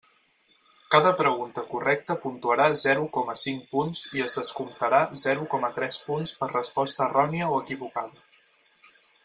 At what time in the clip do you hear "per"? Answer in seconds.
6.41-6.53